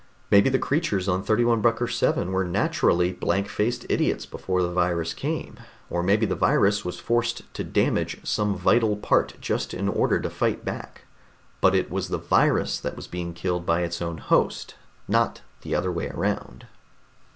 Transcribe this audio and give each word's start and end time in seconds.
Maybe 0.31 0.49
the 0.49 0.57
creatures 0.57 1.07
on 1.07 1.21
31 1.21 1.61
Brucker 1.61 1.85
VII 1.85 2.23
were 2.31 2.43
naturally 2.43 3.13
blank 3.13 3.47
faced 3.47 3.85
idiots 3.87 4.25
before 4.25 4.63
the 4.63 4.71
virus 4.71 5.13
came, 5.13 5.59
or 5.91 6.01
maybe 6.01 6.25
the 6.25 6.33
virus 6.33 6.83
was 6.83 6.99
forced 6.99 7.43
to 7.53 7.63
damage 7.63 8.17
some 8.23 8.55
vital 8.55 8.95
part 8.97 9.35
just 9.39 9.75
in 9.75 9.87
order 9.87 10.19
to 10.19 10.29
fight 10.31 10.65
back 10.65 11.01
but 11.61 11.75
it 11.75 11.91
was 11.91 12.07
the 12.07 12.17
virus 12.17 12.79
that 12.79 12.95
was 12.95 13.05
being 13.05 13.35
killed 13.35 13.63
by 13.63 13.81
its 13.81 14.01
own 14.01 14.17
host, 14.17 14.73
not 15.07 15.41
the 15.61 15.75
other 15.75 15.91
way 15.91 16.07
around." 16.09 16.65